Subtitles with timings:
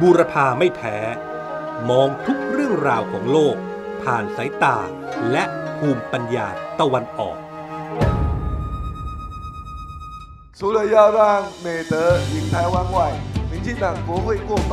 [0.00, 0.96] บูรพาไม่แพ้
[1.90, 3.56] มองทุกเรื่องราวของโลก
[4.02, 4.76] ผ่านสายตา
[5.32, 5.44] และ
[5.78, 6.46] ภูมิปัญญา
[6.80, 7.36] ตะวันออก
[10.58, 11.20] 除了要让
[11.64, 11.94] 美德
[12.34, 12.98] 赢台湾外，
[13.50, 14.72] 民进党国会过半，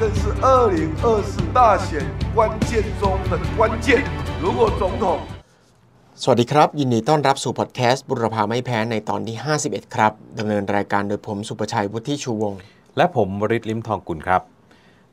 [0.00, 1.88] 更是二零二四大选
[2.34, 2.38] 关
[2.68, 2.70] 键
[3.00, 3.88] 中的关键。
[4.42, 5.04] 如果总统
[6.22, 9.36] สวัสดีครับ ยินดีต้อนรับสู่พอดแคสต์บุรพาไม่แพ้ในตอนที่
[9.66, 12.60] 51 ครับดำเนินรายการโดยผมสุประชัยวุฒิชูวงศ์
[12.96, 14.42] และผมวริศลิมทองกุลครับ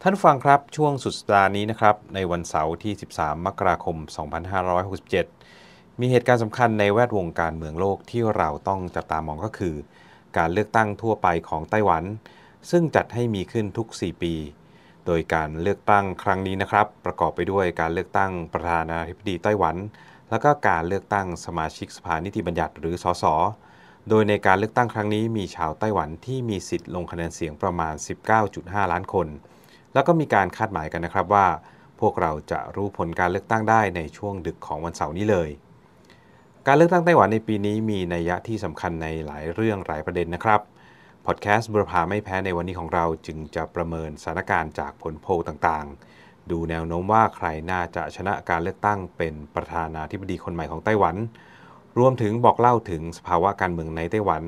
[0.05, 3.97] ท่านผู้ฟังครับช่วงสุดสัปดาห์นี้นะครับในวันเสาร์ที่ 13 มกราคม
[4.79, 9.75] 2567 มีเหตุการณ์สำคัญในแวดวงการเมืองโลกที่เราต้องจับตามองก็คือ
[10.37, 12.05] การเลือกตั้งทั่วไปของไต้หวัน
[12.71, 14.35] ซึ่งจัดให้มีขึ้นทุก 4 ปี
[15.07, 19.77] โดยการเลือกตั้งครั้งนี้นะครับ ประกอบไปด้วยการเลือกตั้งประธานาธิบดีไต้หวัน
[20.31, 23.25] แล้วก็การเลือกตั้งสมาชิกสภานิติบัญญัติหรือสส
[24.09, 27.95] โดยในการเลือกตั้งครั้งนี้มีชาวไต้หวันที่มีสิทธิ์ลงคะแนนเสียงประมาณ
[28.43, 29.29] 19.5 ล้านคน
[29.95, 31.47] แล้วก็มีการคาดหมายกันนะครับว่า
[32.01, 35.49] พวกเราจะรู้ผลการเลือกตั้งได้ในช่วงดึกของวันเสาร์นี้เลย
[36.67, 40.61] การเลือกตั้งไต้หวันในปีนี้มีนัยยะที่สำคัญในหลายเรื่องหลายประเด็นนะครับ
[41.27, 51.17] พอดแคสต์บุรพาไม่แพ้ในวันนี้ของเราจึงจะประเมินสถานการณ์จากผลโพลต่างๆ ดูแนวโน้มว่าใครน่าจะชนะการเลือกตั้งเป็นประธานาธิบดีคนใหม่ของไต้หวัน
[51.99, 54.43] รวมถึงบอกเล่าถึงสภาวะการเมืองในไต้หวัน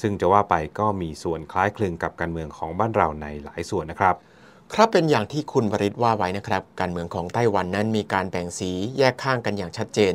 [0.00, 4.16] ซึ่งจะว่าไปก็มีส่วนคล้ายคลึงกับการเมืองของบ้านเราในหลายส่วนนะครับ
[4.76, 10.14] ครับเป็นอย่างที่คุณวริศว่าไว้นะครับ การเมืองของไต้หวันนั้นมีการแบ่งสีแยกข้างกันอย่างชัดเจน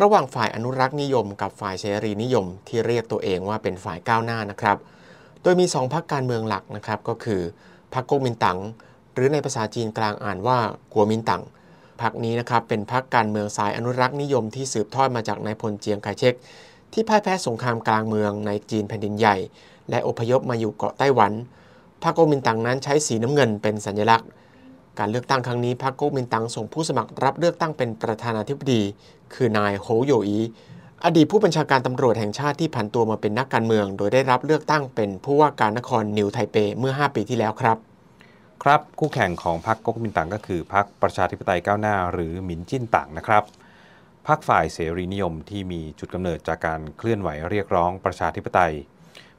[0.00, 4.76] ระหว่างฝ่ายอนุรักษ์นิยม กับฝ่ายเสรีนิยม ที่เรียกตัวเองว่าเป็นฝ่ายก้าวหน้านะครับ
[5.42, 7.40] โดยมีสองพรรคการเมืองหลักนะครับก็คือ
[7.94, 8.58] พรรคก๊กมินตั๋ง
[9.14, 10.58] หรือในภาษาจีนกลางอ่านว่า
[10.92, 11.42] กัวมินตั๋ง
[12.02, 16.34] พรรคนี้นะครับเป็นพรรคการเมืองสายอนุรักษ์นิยมที่สืบทอดมาจากนายพลเจียงไคเชก
[16.92, 19.36] ที่พ่ายแพ้สงครามกลางเมืองในจีนแผ่นดินใหญ่
[19.90, 21.32] และอพยพมาอยู่เกาะไต้หวัน
[22.02, 24.28] พรรคก๊กมินตั๋งนั้นใช้สีน้ำเงินเป็นสัญลักษณ์
[24.98, 28.82] การเลือกตั้งครั้งนี้พรรคก๊กมินตั๋งส่งผู้สมัครรับเลือกตั้งเป็นประธานาธิบดี
[29.34, 30.38] คือนายโฮโยอี
[31.04, 37.76] อดีตผู้บัญชาการตำรวจแห่งชาติที่ผันตัวมาเป็นนักการเมือง โดยได้รับเลือกตั้งเป็นผู้ว่าการนครนิวไทเปเมื่อ 5 ปีที่แล้วครับ
[38.62, 43.44] ครับคู่แข่งของพรรคก๊กมินตั๋งก็คือพรรคประชาธิปไตยก้าวหน้า หรือหมินจิ้นตั๋งนะครับ
[44.26, 48.74] พรรคฝ่ายเสรีนิยมที่มีจุดกำเนิดจากการเคลื่อนไหวเรียกร้องประชาธิปไตย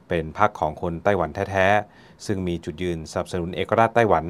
[0.08, 4.24] เป็นพรรคของคนไต้หวันแท้ๆ ซึ่งมีจุดยืนสนับสนุนเอกราชไต้หวัน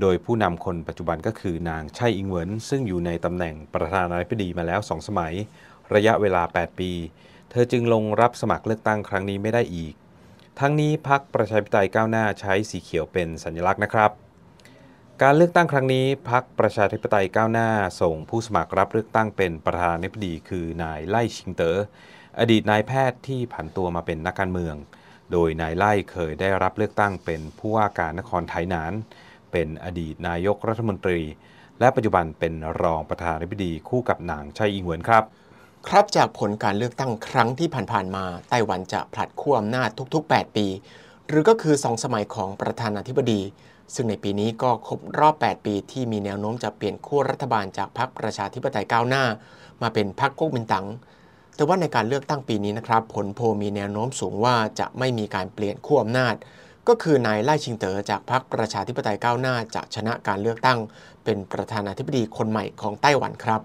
[0.00, 5.34] โดยผู้นำคนปัจจุบันก็คือนางไช่อิงเหวินซึ่งอยู่ในตำแหน่งประธานาธิบดีมาแล้ว2สมัย
[5.94, 6.90] ระยะเวลา 8 ปี
[7.50, 9.94] เธอจึงลงรับสมัครเลือกตั้งครั้งนี้ไม่ได้อีก
[10.60, 14.10] ทั้งนี้พรรคประชาธิปไตยก้าวหน้าใช้สีเขียวเป็นสัญลักษณ์นะครับ
[15.22, 17.70] การเลือกตั้งครั้งนี้พรรคประชาธิปไตยก้าวหน้า
[18.00, 21.76] ส่งผู้สมัครรับเลือกตั้งเป็นประธานาธิบดีคือนายไล่ชิงเตอ๋อ
[22.40, 24.74] อดีตนายแพทย์ที่ผันตัวมาเป็นนักการเมือง
[25.32, 28.92] โดยนายไล่เคยได้รับเลือกตั้งเป็นผู้ว่าการนครไทยนาน
[29.52, 31.20] เป็นอดีตนายกรัฐมนตรี
[31.80, 35.24] และปัจจุบันเป็นรองประธานาธิบดีคู่กับนางไช่อิงเหวินครับ
[35.88, 40.66] ครับจากผลการเลือกตั้งครั้งที่ผ่านๆมาไต้หวันจะผลัดขั้วอำนาจทุก ๆ 8 ปี
[41.28, 43.40] หรือก็คือ 2 สมัยของประธานาธิบดี
[43.94, 49.24] ซึ่งในปีนี้ก็ครบรอบ 8 ปีที่มีแนวโน้มจะเปลี่ยนขั้วรัฐบาลจากพรรคประชาธิปไตยก้าวหน้า
[49.82, 50.86] มาเป็นพรรคก๊กมินตั๋ง
[51.60, 56.34] แต่ว่าในการเลือกตั้งปีนี้นะครับ ผลโพลมีแนวโน้มสูงว่าจะไม่มีการเปลี่ยนขั้วอำนาจ
[56.88, 60.78] ก็คือนายไล่ชิงเต๋อจากพรรคประชาธิปไตยก้าวหน้าจะชนะการเลือกตั้ง
[61.24, 63.60] เป็นประธานาธิบดีคนใหม่ของไต้หวันครับ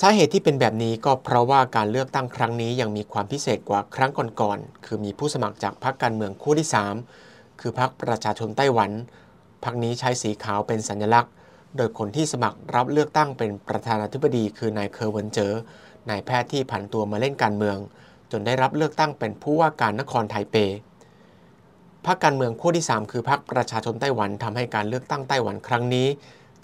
[0.00, 4.10] สาเหตุที่เป็นแบบนี้ก็เพราะว่าการเลือกตั้งครั้งนี้ยังมีความพิเศษกว่าครั้ง
[4.40, 6.68] ก่อนๆ คือมีผู้สมัครจากพรรคการเมืองคู่ที่
[7.14, 8.90] 3 คือพรรคประชาชนไต้หวัน
[9.64, 11.32] พรรคนี้ใช้สีขาวเป็นสัญลักษณ์
[11.76, 15.52] โดยคนที่สมัครรับเลือกตั้งเป็นประธานาธิบดีคือนายเคอร์เวนเจอ
[16.10, 17.76] นายแพทย์ที่ผันตัวมาเล่นการเมือง
[18.32, 20.56] จนได้รับเลือกตั้งเป็นผู้ว่าการนครไทเป
[22.06, 26.08] พรรคการเมืองขั้วที่ 3 คือพรรคประชาชนไต้หวันทำให้การเลือกตั้งไต้หวันครั้งนี้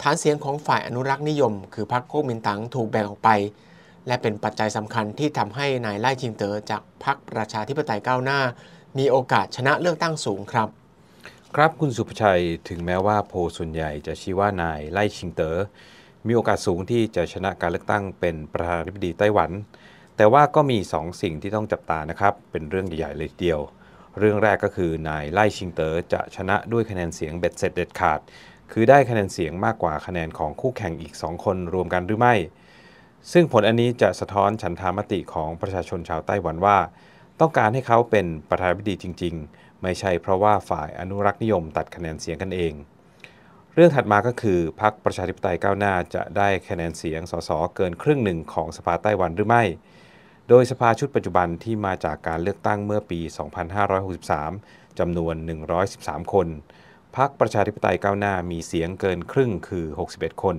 [0.01, 3.29] ฐานเสียงของฝ่ายอนุรักษ์นิยม คือพรรคก๊กมินตั๋งถูกแบ่งออกไป
[4.07, 8.39] และเป็นปัจจัยสำคัญที่ทำให้นายไล่ชิงเต๋อจากพรรคประชาธิปไตยก้าวหน้า
[8.97, 10.69] มีโอกาสชนะเลือกตั้งสูงครับ
[11.55, 15.57] ครับคุณสุภชัยถึงแม้ว่าโพส่วนใหญ่จะชี้ว่านายไล่ชิงเตอ๋อ
[16.27, 19.51] มีโอกาสสูงที่จะชนะการเลือกตั้งเป็นประธานาธิบดีไต้หวัน
[20.17, 23.59] แต่ว่าก็มี 2 สิ่งที่ต้องจับตานะครับ เป็นเรื่องใหญ่ๆเลยทีเดียว
[24.19, 28.19] เรื่องแรกก็คือนายไล่ชิงเต๋อจะชนะด้วยคะแนนเสียงเบ็ดเสร็จเด็ดขาด
[28.71, 32.35] คือได้คะแนนเสียงมากกว่าคะแนนของคู่แข่งอีก 2 คนรวมกันหรือไม่
[33.31, 36.77] ซึ่งผลอันนี้จะสะท้อนฉันทามติของประชาชนชาวไต้หวันว่า
[37.39, 42.73] ต้องการให้เขาเป็นประธานาธิบดีจริง ๆ ไม่ใช่เพราะว่าฝ่ายอนุรักษ์นิยมตัดคะแนนเสียงกันเอง
[43.81, 49.63] รื่องถัดมาก็คือพรรคประชาธิปไตยก้าวหน้าจะได้คะแนนเสียงสสเกินครึ่งหนึ่งของสภาไต้หวันหรือไม่
[50.49, 53.19] โดยสภาชุดปัจจุบันที่มาจากการเลือกตั้งเมื่อปี
[54.09, 55.35] 2563 จำนวน
[55.85, 56.47] 113 คน
[57.17, 59.85] พรรคประชาธิปไตยก้าวหน้ามีเสียงเกินครึ่งคือ
[60.15, 60.55] 61 คน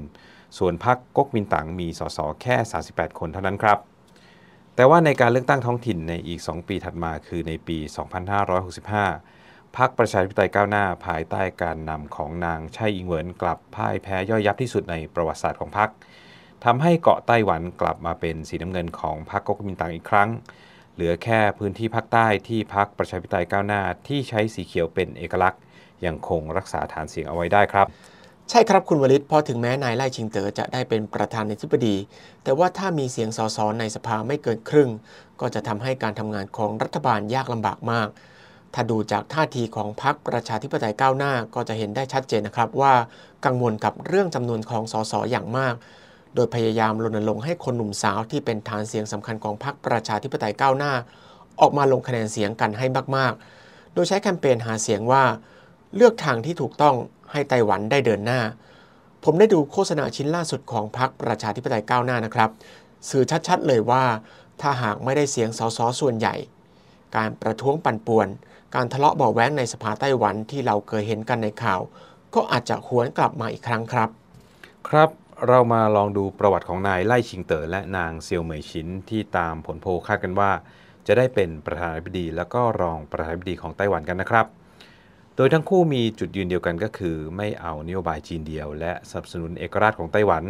[0.58, 2.56] ส่วนพรรคก๊กมินตั๋งมีสสแค่
[2.88, 3.78] 38 คนเท่านั้นครับ
[4.75, 7.78] แต่ว่าในการเลือกตั้งท้องถิ่นในอีก 2 ปีถัดมาคือในปี
[8.40, 9.39] 2565
[9.76, 15.88] พรรคประชาธิปไตยก้าวหน้าภายใต้การนำของนางไช่อิงเหวินกลับพ่ายแพ้ย่อยยับที่สุดในประวัติศาสตร์ของพรรค
[16.64, 20.28] ทำให้เกาะไต้หวันกลับมาเป็นสีน้ำเงินของพรรคก๊กมินตั๋งอีกครั้ง
[20.94, 25.61] เหลือแค่พื้นที่ภาคใต้ที่พรรคประชาธิปไตยก้าวหน้าที่ใช้สีเขียวเป็นเอกลักษณ์
[26.06, 27.87] ยังคงรักษาฐานเสียงเอาไว้ได้ครับ
[28.50, 31.96] ใช่ครับคุณวลิตพราะถึงแม้นายไล่ชิงเต๋อจะได้เป็นประธานาธิบดี
[32.43, 34.90] แต่ว่าถ้ามีเสียงสสในสภาไม่เกินครึ่ง
[35.40, 38.08] ก็จะทำให้การทำงานของรัฐบาลยากลำบากมาก
[38.75, 42.93] ถ้าดูจากท่าทีของพรรคประชาธิปไตยก้าวหน้าก็จะเห็นได้ชัดเจนนะครับว่า
[43.44, 45.75] กังวลกับเรื่องจำนวนของสสอย่างมาก
[46.34, 50.93] โดยพยายามรณรงค์ให้คนหนุ่มสาวที่เป็นฐานเสียงสำคัญของพรรคประชาธิปไตยก้าวหน้า
[51.61, 52.87] ออกมาลงคะแนนเสียงกันให้
[53.17, 55.25] มากๆ โดยใช้แคมเปญหาเสียงว่า
[55.96, 56.94] เลือกทางที่ถูกต้อง
[57.32, 58.40] ให้ไต้หวันได้เดินหน้า
[59.25, 62.50] ผมได้ดูโฆษณาชิ้นล่าสุดของพรรคประชาธิปไตยก้าวหน้านะครับ
[63.08, 64.05] สื่อชัดๆเลยว่า
[64.61, 66.34] ถ้าหากไม่ได้เสียงสสส่วนใหญ่
[67.17, 68.28] การประท้วงปั่นป่วน
[68.75, 71.81] การทะเลาะเบาแว้งในสภาไต้หวันที่เราเคยเห็นกันในข่าว
[72.34, 74.08] ก็อาจจะหวนกลับมาอีกครั้งครับ
[74.88, 75.11] ครับ
[75.49, 80.50] เรามาลองดูประวัติของนายไล่ชิงเต๋อและนางเซียวเหมยชินที่ตามผลโพลคาดกันว่า
[81.06, 84.46] จะได้เป็นประธานาธิบดี แล้วก็รองประธานาธิบดีของไต้หวันกันนะครับ
[85.37, 90.44] โดยทั้งคู่มีจุดยืนเดียวกันก็คือ ไม่เอานโยบายจีนเดียว และสนับสนุนเอกราชของไต้หวัน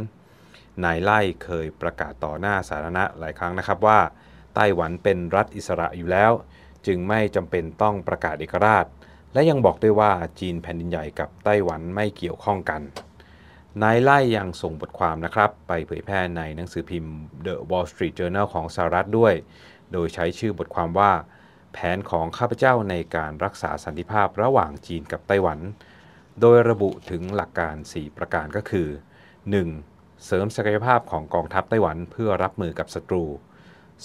[0.85, 3.99] นายไล่เคยประกาศต่อหน้าสาธารณะหลายครั้งนะครับว่า
[4.55, 6.33] ไต้หวันเป็นรัฐอิสระอยู่แล้ว
[6.87, 8.87] จึงไม่จำเป็นต้องประกาศเอกราช
[9.33, 12.83] และยังบอกด้วยว่าจีนแผ่นดินใหญ่กับไต้หวันไม่เกี่ยวข้องกัน
[13.83, 17.15] นายไล่ยังส่งบทความนะครับ ไปเผยแพร่ในหนังสือพิมพ์
[17.47, 19.35] The Wall Street Journal ของสหรัฐด้วย
[19.93, 21.13] โดยใช้ชื่อบทความว่า
[21.73, 25.59] แผนของข้าพเจ้าในการรักษาสันติภาพระหว่างจีนกับไต้หวัน
[26.41, 28.89] โดยระบุถึงหลักการ 4 ประการก็คือ
[29.57, 30.25] 1.
[30.25, 33.25] เสริมศักยภาพของกองทัพไต้หวันเพื่อรับมือกับศัตรู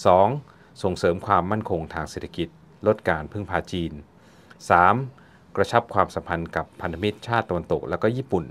[0.02, 0.84] 2.
[0.84, 2.50] ส่งเสริมความมั่นคงทางเศรษฐกิจ
[2.88, 3.92] ลดการพึ่งพาจีน
[4.74, 5.56] 3.
[5.56, 8.46] กระชับความสัมพันธ์กับพันธมิตรชาติตะวันตกและก็ญี่ปุ่น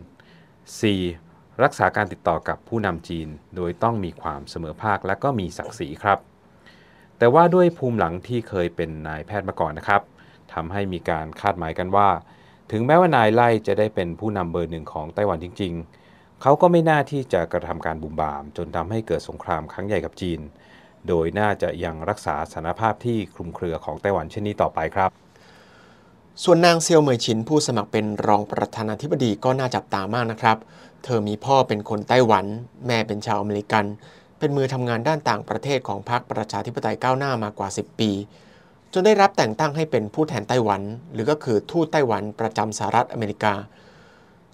[0.99, 1.63] 4.
[1.63, 6.19] รักษาการติดต่อกับผู้นำจีน โดยต้องมีความเสมอภาคและก็มีศักดิ์ศรีครับ
[7.19, 10.03] แต่ว่าด้วยภูมิหลังที่เคยเป็นนายแพทย์มาก่อนนะครับ
[10.55, 12.09] ทำให้มีการคาดหมายกันว่า
[12.73, 15.73] ถึงแม้ว่านายไล่จะได้เป็นผู้นำเบอร์หนึ่งของไต้หวันจริง
[16.07, 20.41] ๆ เขาก็ไม่น่าที่จะกระทำการบุมบาม จนทำให้เกิดสงครามครั้งใหญ่กับจีน
[21.09, 25.11] โดยน่าจะยังรักษาสถานภาพที่คลุมเครือของไต้หวันเช่นนี้ต่อไปครับ
[26.45, 30.59] ส่วนนางเซียวเหมยชินผู้สมัครเป็นรองประธานาธิบดีก็น่าจับตามากนะครับ
[31.05, 32.45] เธอมีพ่อเป็นคนไต้หวัน
[32.87, 33.85] แม่เป็นชาวอเมริกัน
[34.39, 38.11] เป็นมือทำงานด้านต่างประเทศของพรรคประชาธิปไตยก้าวหน้ามากว่า 10 ปี
[38.93, 43.55] จนได้รับแต่งตั้งให้เป็นผู้แทนไต้หวัน หรือก็คือทูตไต้หวันประจำสหรัฐอเมริกา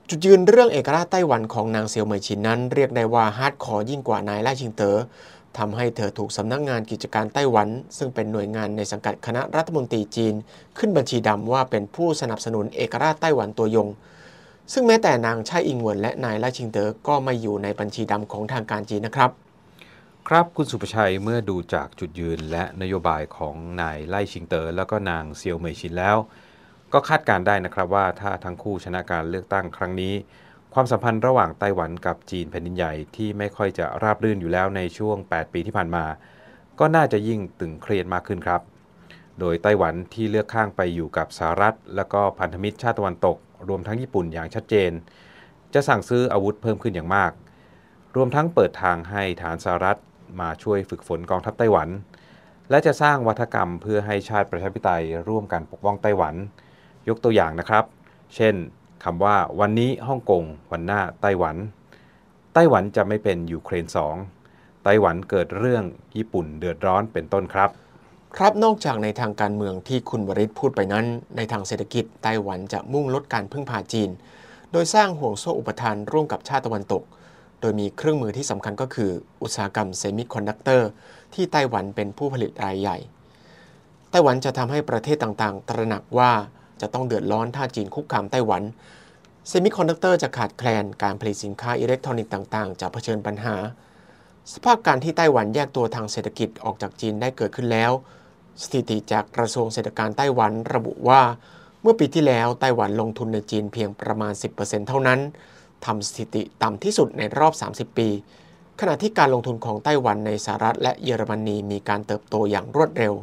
[0.09, 4.97] จุดยืนเรื่องเอกราชไต้หวันของนางเซียวเหมยชินนั้นเรียกได้ว่า hardcore ยิ่งกว่านายไล่ชิงเตอ๋อ
[5.59, 7.69] ทำให้เธอถูกสำนักงานกิจการไต้หวัน
[7.99, 10.35] ซึ่งเป็นหน่วยงานในสังกัดคณะรัฐมนตรีจีน
[10.79, 13.89] ขึ้นบัญชีดำว่าเป็นผู้สนับสนุนเอกราชไต้หวันตัวยง
[14.73, 19.31] ซึ่งแม้แต่นางไช่อิงเหวินและนายไล่ชิงเตอ๋อก็ไม่อยู่ในบัญชีดำของทางการจีนนะครับ
[20.29, 26.17] ครับคุณสุภชัยเมื่อดูจากจุดยืนและนโยบายของนายไล่ชิงเตอ๋อแล้วก็นางเซียวเหมยชินแล้ว
[26.93, 30.15] ก็คาดการได้นะครับว่าถ้าทั้งคู่ชนะการเลือกตั้งครั้งนี้
[30.75, 36.05] ความสัมพันธ์ระหว่างไต้หวันกับจีนแผ่นดินใหญ่ที่ไม่ค่อยจะราบรื่นอยู่แล้วในช่วง 8 ปีที่ผ่านมา
[36.79, 38.61] ก็น่าจะยิ่งตึงเครียดมากขึ้นครับ
[39.41, 43.37] โดยไต้หวันที่เลือกข้างไปอยู่กับสหรัฐ และก็พันธมิตรชาติตะวันตก
[43.69, 44.91] รวมทั้งญี่ปุ่นอย่างชัดเจน
[45.75, 47.33] จะสั่งซื้ออาวุธเพิ่มขึ้นอย่างมาก
[48.17, 49.99] รวมทั้งเปิดทางให้ฐานสหรัฐ
[50.41, 51.89] มาช่วยฝึกฝนกองทัพไต้หวัน
[52.71, 56.35] และจะสร้างวัฒกรรมเพื่อให้ชาติประชาธิปไตยร่วมกันปกป้องไต้หวัน
[57.09, 57.85] ยกตัวอย่างนะครับ
[58.37, 58.55] เช่น
[59.05, 61.57] คำว่าวันนี้ฮ่องกง วันหน้าไต้หวัน
[62.55, 63.87] ไต้หวันจะไม่เป็นยูเครน
[64.35, 65.85] 2 ไต้หวันเกิดเรื่อง
[66.17, 67.71] ญี่ปุ่นเดือดร้อนเป็นต้นครับ
[68.37, 74.11] ครับนอกจากในทางการเมืองที่คุณวริศพูดไปนั้น ในทางเศรษฐกิจไต้หวันจะมุ่งลดการพึ่งพาจีน
[74.73, 77.03] โดยสร้างห่วงโซ่อุปทานร่วมกับชาติตะวันตก
[77.61, 79.11] โดยมีเครื่องมือที่สำคัญก็คือ
[79.43, 80.89] อุตสาหกรรมเซมิคอนดักเตอร์
[81.35, 82.99] ที่ไต้หวันเป็นผู้ผลิตรายใหญ่
[84.11, 86.33] ไต้หวันจะทำให้ประเทศต่างๆ ตระหนักว่า
[86.81, 88.63] จะต้องเดือดร้อนถ้าจีนคุกคามไต้หวัน
[89.49, 93.57] เซมิคอนดักเตอร์จะขาดแคลนการผลิตสินค้าอิเล็กทรอนิกส์ต่างๆ จะเผชิญปัญหา
[94.53, 97.93] สภาพการที่ไต้หวันแยกตัวทางเศรษฐกิจออกจากจีนได้เกิดขึ้นแล้ว
[98.63, 101.23] สถิติจากกระทรวงเศรษฐการไต้หวันระบุว่า
[101.83, 105.21] เมื่อปีที่แล้วไต้หวันลงทุนในจีนเพียงประมาณ 10%เท่านั้น
[105.85, 108.09] ทำสถิติต่ำที่สุดในรอบ 30 ปี
[108.81, 113.15] ขณะที่การลงทุนของไต้หวันในสหรัฐและเยอรมนีมีการเติบโตอย่างรวดเร็ว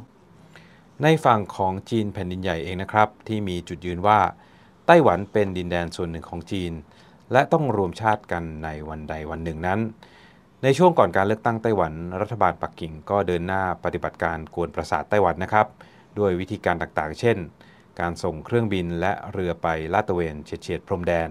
[1.04, 4.20] ในฝั่งของจีนแผ่นดินใหญ่เองนะครับ ที่มีจุดยืนว่า
[4.88, 6.74] ไต้หวันเป็นดินแดนส่วนหนึ่งของจีน
[7.32, 9.80] และต้องรวมชาติกันในวันใดวันหนึ่งนั้น
[10.64, 15.68] ในช่วงก่อนการเลือกตั้งไต้หวัน รัฐบาลปักกิ่งก็เดินหน้าปฏิบัติการกวนประสาทไต้หวันนะครับ
[16.20, 17.38] ด้วยวิธีการต่างๆ เช่น
[18.00, 21.30] การส่งเครื่องบินและเรือไปลาดตระเวนเฉียดๆพรมแดน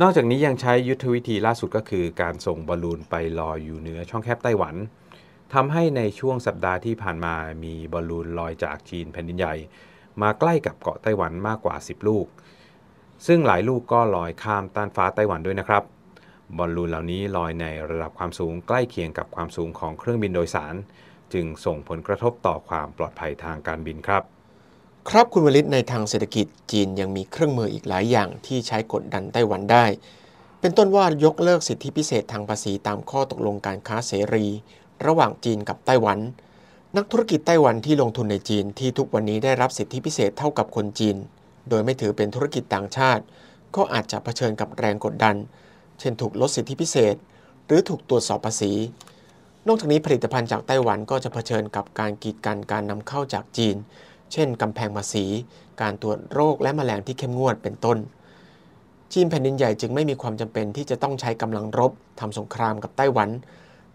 [0.00, 4.74] นอกจากนี้ยังใช้ยุทธวิธีล่าสุดก็คือ การส่งบอลลูนไปลอยอยู่เหนือช่องแคบไต้หวัน
[5.54, 9.54] ทำให้ในช่วงสัปดาห์ที่ผ่านมามีบอลลูนลอยจากจีนแผ่นดินใหญ่
[10.22, 12.26] มาใกล้กับเกาะไต้หวันมากกว่า 10 ลูก
[13.26, 15.82] ซึ่งหลายลูกก็ลอยข้ามต้านฟ้าไต้หวันด้วยนะครับ
[16.58, 20.74] บอลลูนเหล่านี้ลอยในระดับความสูงใกล้เคียงกับความสูงของเครื่องบินโดยสาร
[21.32, 24.22] จึงส่งผลกระทบต่อความปลอดภัยทางการบินครับ
[25.08, 29.84] ครับคุณวลิตในทางเศรษฐกิจจีนยังมีเครื่องมืออีกหลายอย่างที่ใช้กดดันไต้หวันได้
[30.60, 34.46] เป็นต้นว่ายกเลิกสิทธิพิเศษทางภาษีตามข้อตกลงการค้าเสรี
[35.06, 36.18] ระหว่างจีนกับไต้หวัน
[36.96, 41.16] นักธุรกิจไต้หวันที่ลงทุนในจีนที่ทุกวันนี้ได้รับสิทธิพิเศษเท่ากับคนจีน
[41.68, 43.22] โดยไม่ถือเป็นธุรกิจต่างชาติ
[43.76, 45.36] ก็อาจจะเผชิญกับแรงกดดัน
[45.98, 47.16] เช่นถูกลดสิทธิพิเศษ
[47.66, 48.72] หรือถูกตรวจสอบภาษี
[49.66, 53.76] นอกจากนี้ผลิตภัณฑ์จากไต้หวันก็จะเผชิญกับการกีดกันการนำเข้าจากจีน
[54.32, 55.26] เช่นกำแพงภาษี
[55.82, 57.98] การตรวจโรคและแมลงที่เข้มงวดเป็นต้น
[59.12, 63.28] จีนแผ่นดินใหญ่จึงไม่มีความจำเป็นที่จะต้องใช้กำลังรบทำสงครามกับไต้หวัน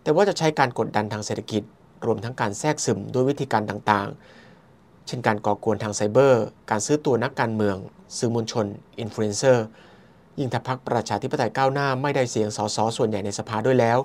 [0.03, 1.63] แต่ว่าจะใช้การกดดันทางเศรษฐกิจ
[2.05, 7.75] รวมทั้งการแทรกซึมด้วยวิธีการต่างๆ เช่นการก่อกวนทางไซเบอร์ การซื้อตัวนักการเมือง
[8.17, 8.65] สื่อมวลชน
[8.99, 9.65] อินฟลูเอนเซอร์
[10.39, 13.99] ยิ่งถ้าพรรคประชาธิปไตยก้าวหน้าไม่ได้เสียงสสส่วนใหญ่ในสภาด้วยแล้ว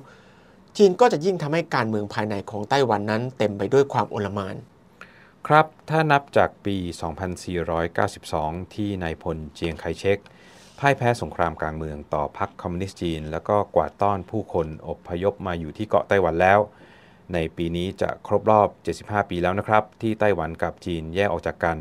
[0.76, 4.56] จีนก็จะยิ่งทำให้การเมืองภายในของไต้หวันนั้นเต็มไปด้วยความอลหม่าน
[5.46, 6.76] ครับ ถ้านับจากปี
[7.96, 10.18] 2492 ที่นายพลเจียงไคเชก
[10.82, 16.58] พ่ายแพ้สงครามกลางเมืองต่อพรรคคอมมิวนิสต์จีน แล้วก็กวาดต้อนผู้คนอพยพมาอยู่ที่เกาะไต้หวันแล้ว
[17.32, 18.68] ในปีนี้จะครบรอบ
[18.98, 21.78] 75 ปีแล้วนะครับ ที่ไต้หวันกับจีนแยกออกจากกัน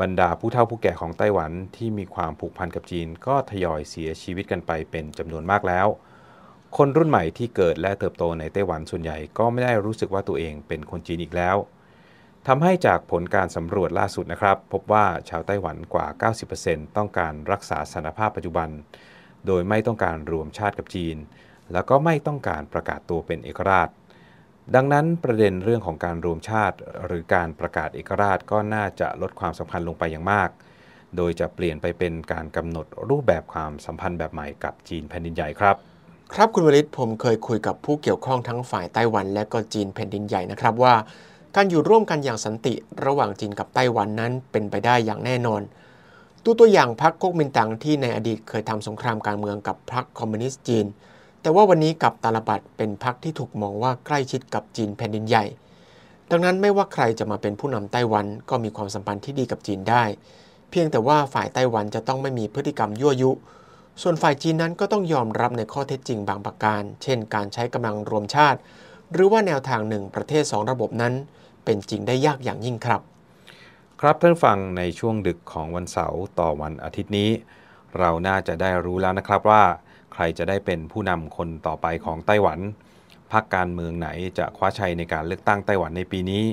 [0.00, 5.86] บรรดาผู้เฒ่าผู้แก่ของไต้หวันที่มีความผูกพันกับจีน ก็ทยอยเสียชีวิตกันไปเป็นจำนวนมากแล้ว
[6.76, 11.56] คนรุ่นใหม่ที่เกิดและเติบโตในไต้หวันส่วนใหญ่ก็ไม่ได้รู้สึกว่าตัวเองเป็นคนจีนอีกแล้ว
[12.48, 16.06] ทำให้จากผลการสำรวจล่าสุดนะครับ พบว่าชาวไต้หวันกว่า
[16.52, 18.68] 90%ต้องการรักษาสถานภาพปัจจุบัน
[19.46, 21.16] โดยไม่ต้องการรวมชาติกับจีน
[21.72, 23.88] แล้วก็ไม่ต้องการประกาศตัวเป็นเอกราช
[24.74, 30.50] ดังนั้นประเด็นเรื่องของการรวมชาติหรือการประกาศเอกราชก็น่าจะลดความสัมพันธ์ลงไปอย่างมาก
[31.16, 35.76] โดยจะเปลี่ยนไปเป็นการกำหนดรูปแบบความสัมพันธ์แบบใหม่กับจีนแผ่นดินใหญ่ครับ
[36.34, 40.94] ครับคุณวลิตผมเคยคุยกับผู้เกี่ยวข้องทั้งฝ่ายไต้หวัน และก็จีนแผ่นดินใหญ่นะครับว่า
[41.56, 42.74] การอยู่ร่วมกันอย่างสันติ
[43.06, 45.62] ระหว่างจีนกับไต้หวันนั้นเป็นไปได้อย่างแน่นอน
[46.44, 50.86] ตัวตัวอย่างพรรคก๊กมินตั๋งที่ในอดีตเคยทำสงครามการเมืองกับพรรคคอมมิวนิสต์จีน
[51.42, 55.44] แต่ว่าวันนี้กับตาลบัดเป็นพรรคที่ถูกมองว่าใกล้ชิดกับจีนแผ่นดินใหญ่
[56.30, 60.04] ดังนั้นไม่ว่าใครจะมาเป็นผู้นำไต้หวันก็มีความสัมพันธ์ที่ดีกับจีนได้
[60.70, 63.30] เพียงแต่ว่าฝ่ายไต้หวันจะต้องไม่มีพฤติกรรมยั่วยุ
[64.02, 68.58] ส่วนฝ่ายจีนนั้นก็ต้องยอมรับในข้อเท็จจริงบางประการ เช่น การใช้กำลังรวมชาติ
[69.12, 71.14] หรือว่าแนวทางหนึ่งประเทศ 2 ระบบนั้น
[71.64, 73.00] เป็นจริงได้ยากอย่างยิ่งครับ
[74.00, 77.30] ครับท่านฟังในช่วงดึกของวันเสาร์ต่อวันอาทิตย์นี้
[77.98, 79.62] เราน่าจะได้รู้แล้วนะครับว่า
[80.12, 82.58] ใครจะได้เป็นผู้นำคนต่อไปของไต้หวัน
[83.32, 86.44] พรรคการเมืองไหนจะคว้าชัยในการเลือกตั้งไต้หวันในปีนี้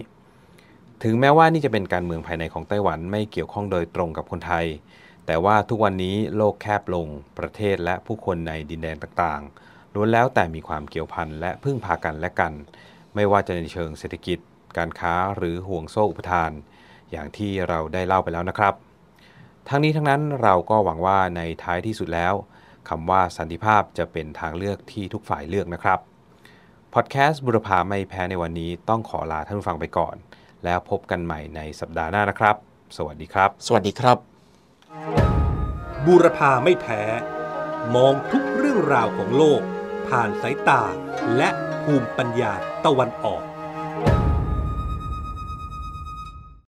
[1.04, 4.66] ถึงแม้ว่านี่จะเป็นการเมืองภายในของไต้หวันไม่เกี่ยวข้องโดยตรงกับคนไทย
[5.26, 7.08] แต่ว่าทุกวันนี้โลกแคบลง
[7.40, 12.54] ประเทศและผู้คนในดินแดนต่างๆล้วนแล้วแต่มีความเกี่ยวพันและพึ่งพากันและกัน
[13.16, 14.40] ไม่ว่าจะในเชิงเศรษฐกิจ
[14.78, 16.52] การค้าหรือห่วงโซ่อุปทาน
[17.12, 18.74] อย่างที่เราได้เล่าไปแล้วนะครับ
[19.68, 22.34] ทั้งนี้ทั้งนั้นเราก็หวังว่าในท้ายที่สุดแล้ว
[22.90, 26.00] คำว่าสันติภาพจะเป็นทางเลือกที่ทุกฝ่ายเลือกนะครับ
[26.94, 30.16] พอดแคสต์บุรพาไม่แพ้ในวันนี้ต้องขอลาท่านผู้ฟังไปก่อน
[30.66, 32.56] แล้วพบกันใหม่ในสัปดาห์หน้านะครับ
[32.98, 34.18] สวัสดีครับ สวัสดีครับ
[36.06, 37.02] บูรพาไม่แพ้
[37.96, 39.62] มองทุกเรื่องราวของโลก
[40.08, 40.84] ผ่านสายตา
[41.38, 41.50] และ
[41.84, 42.54] ภูมิปัญญา
[42.86, 43.42] ตะวันออก